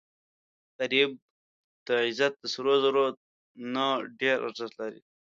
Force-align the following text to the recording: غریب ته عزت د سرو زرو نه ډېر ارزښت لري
غریب 0.77 1.11
ته 1.85 1.93
عزت 2.07 2.33
د 2.39 2.43
سرو 2.53 2.73
زرو 2.83 3.05
نه 3.73 3.85
ډېر 4.19 4.37
ارزښت 4.47 4.73
لري 4.81 4.99